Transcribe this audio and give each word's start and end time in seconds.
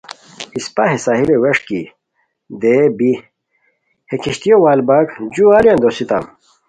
اِسپہ 0.55 0.83
ہے 0.91 0.97
ساحلو 1.05 1.35
وݰکی 1.43 1.81
دے 2.61 2.75
بی 2.97 3.11
ہے 4.09 4.15
کشتیو 4.23 4.57
وال 4.63 4.79
باک 4.87 5.05
ہے 5.15 5.21
جُوالیان 5.33 5.77
دوسیتام 5.83 6.23